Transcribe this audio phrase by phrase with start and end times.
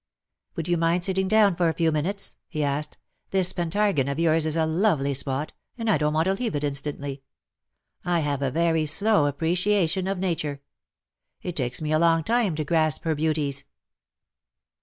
[0.55, 2.97] "Would you mind sitting down for a few minutes V^ he asked;"
[3.29, 6.63] this Pentargon of yours is a lovely spot,, and I don^t want to leave it
[6.63, 7.21] instantly.
[8.03, 10.63] I have a very slow appreciation of Nature.
[11.43, 13.65] It takes me a long time to grasp her beauties."